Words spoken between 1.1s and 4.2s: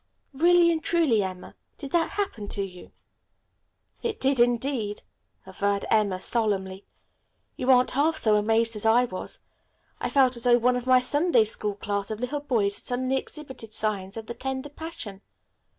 Emma, did that happen to you?" "It